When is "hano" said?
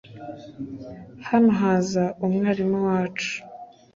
1.27-1.49